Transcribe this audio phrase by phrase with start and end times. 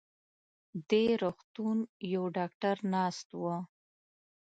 [0.89, 1.77] دې روغتون
[2.13, 3.43] يو ډاکټر ناست و.